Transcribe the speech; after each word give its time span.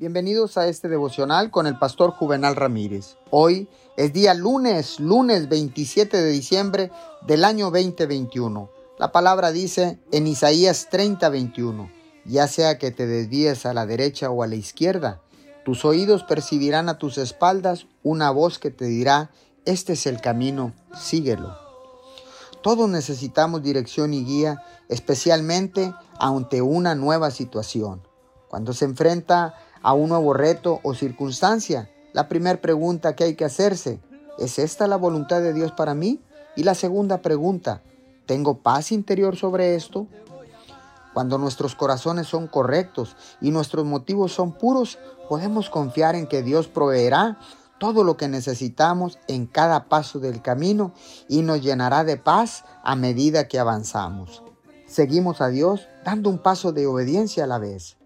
Bienvenidos 0.00 0.56
a 0.56 0.68
este 0.68 0.86
devocional 0.88 1.50
con 1.50 1.66
el 1.66 1.76
pastor 1.76 2.12
Juvenal 2.12 2.54
Ramírez. 2.54 3.16
Hoy 3.30 3.68
es 3.96 4.12
día 4.12 4.32
lunes, 4.32 5.00
lunes 5.00 5.48
27 5.48 6.16
de 6.16 6.30
diciembre 6.30 6.92
del 7.26 7.44
año 7.44 7.72
2021. 7.72 8.70
La 9.00 9.10
palabra 9.10 9.50
dice 9.50 9.98
en 10.12 10.28
Isaías 10.28 10.86
30, 10.88 11.28
21, 11.30 11.90
ya 12.24 12.46
sea 12.46 12.78
que 12.78 12.92
te 12.92 13.08
desvíes 13.08 13.66
a 13.66 13.74
la 13.74 13.86
derecha 13.86 14.30
o 14.30 14.44
a 14.44 14.46
la 14.46 14.54
izquierda, 14.54 15.20
tus 15.64 15.84
oídos 15.84 16.22
percibirán 16.22 16.88
a 16.88 16.98
tus 16.98 17.18
espaldas 17.18 17.88
una 18.04 18.30
voz 18.30 18.60
que 18.60 18.70
te 18.70 18.84
dirá, 18.84 19.32
este 19.64 19.94
es 19.94 20.06
el 20.06 20.20
camino, 20.20 20.74
síguelo. 20.96 21.58
Todos 22.62 22.88
necesitamos 22.88 23.64
dirección 23.64 24.14
y 24.14 24.24
guía, 24.24 24.62
especialmente 24.88 25.92
ante 26.20 26.62
una 26.62 26.94
nueva 26.94 27.32
situación. 27.32 28.06
Cuando 28.48 28.72
se 28.72 28.84
enfrenta 28.84 29.56
a 29.82 29.92
un 29.94 30.08
nuevo 30.10 30.32
reto 30.34 30.80
o 30.82 30.94
circunstancia, 30.94 31.90
la 32.12 32.28
primera 32.28 32.60
pregunta 32.60 33.14
que 33.14 33.24
hay 33.24 33.34
que 33.34 33.44
hacerse, 33.44 34.00
¿es 34.38 34.58
esta 34.58 34.86
la 34.86 34.96
voluntad 34.96 35.40
de 35.40 35.52
Dios 35.52 35.72
para 35.72 35.94
mí? 35.94 36.20
Y 36.56 36.64
la 36.64 36.74
segunda 36.74 37.22
pregunta, 37.22 37.82
¿tengo 38.26 38.58
paz 38.58 38.92
interior 38.92 39.36
sobre 39.36 39.74
esto? 39.74 40.06
Cuando 41.14 41.38
nuestros 41.38 41.74
corazones 41.74 42.26
son 42.26 42.46
correctos 42.46 43.16
y 43.40 43.50
nuestros 43.50 43.84
motivos 43.84 44.32
son 44.32 44.52
puros, 44.52 44.98
podemos 45.28 45.70
confiar 45.70 46.14
en 46.14 46.26
que 46.26 46.42
Dios 46.42 46.68
proveerá 46.68 47.38
todo 47.78 48.04
lo 48.04 48.16
que 48.16 48.28
necesitamos 48.28 49.18
en 49.28 49.46
cada 49.46 49.88
paso 49.88 50.18
del 50.18 50.42
camino 50.42 50.92
y 51.28 51.42
nos 51.42 51.60
llenará 51.60 52.04
de 52.04 52.16
paz 52.16 52.64
a 52.82 52.96
medida 52.96 53.48
que 53.48 53.58
avanzamos. 53.58 54.42
Seguimos 54.86 55.40
a 55.40 55.48
Dios 55.48 55.86
dando 56.04 56.30
un 56.30 56.38
paso 56.38 56.72
de 56.72 56.86
obediencia 56.86 57.44
a 57.44 57.46
la 57.46 57.58
vez. 57.58 57.97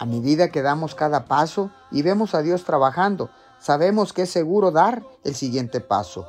A 0.00 0.06
medida 0.06 0.48
que 0.48 0.62
damos 0.62 0.94
cada 0.94 1.26
paso 1.26 1.70
y 1.90 2.00
vemos 2.00 2.34
a 2.34 2.40
Dios 2.40 2.64
trabajando, 2.64 3.28
sabemos 3.58 4.14
que 4.14 4.22
es 4.22 4.30
seguro 4.30 4.70
dar 4.70 5.04
el 5.24 5.34
siguiente 5.34 5.80
paso. 5.80 6.26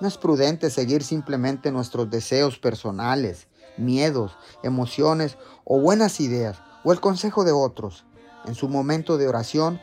No 0.00 0.08
es 0.08 0.18
prudente 0.18 0.68
seguir 0.68 1.04
simplemente 1.04 1.70
nuestros 1.70 2.10
deseos 2.10 2.58
personales, 2.58 3.46
miedos, 3.76 4.36
emociones 4.64 5.38
o 5.62 5.78
buenas 5.78 6.18
ideas 6.18 6.60
o 6.82 6.90
el 6.90 6.98
consejo 6.98 7.44
de 7.44 7.52
otros. 7.52 8.04
En 8.46 8.56
su 8.56 8.68
momento 8.68 9.16
de 9.16 9.28
oración, 9.28 9.80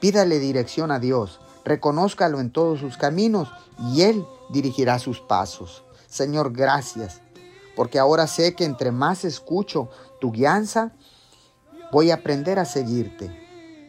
pídale 0.00 0.40
dirección 0.40 0.90
a 0.90 0.98
Dios, 0.98 1.38
reconózcalo 1.64 2.40
en 2.40 2.50
todos 2.50 2.80
sus 2.80 2.96
caminos 2.96 3.48
y 3.92 4.02
Él 4.02 4.26
dirigirá 4.50 4.98
sus 4.98 5.20
pasos. 5.20 5.84
Señor, 6.08 6.52
gracias, 6.52 7.20
porque 7.76 8.00
ahora 8.00 8.26
sé 8.26 8.56
que 8.56 8.64
entre 8.64 8.90
más 8.90 9.24
escucho 9.24 9.88
tu 10.20 10.32
guianza, 10.32 10.90
Voy 11.92 12.10
a 12.10 12.14
aprender 12.14 12.58
a 12.58 12.64
seguirte. 12.64 13.30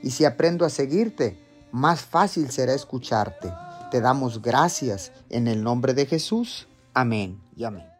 Y 0.04 0.12
si 0.12 0.26
aprendo 0.26 0.66
a 0.66 0.70
seguirte, 0.70 1.40
más 1.72 2.02
fácil 2.02 2.52
será 2.52 2.74
escucharte. 2.74 3.50
Te 3.92 4.02
damos 4.02 4.42
gracias 4.42 5.14
en 5.30 5.48
el 5.48 5.64
nombre 5.64 5.94
de 5.94 6.06
Jesús. 6.06 6.68
Amén 6.94 7.42
y 7.56 7.64
amén. 7.64 7.93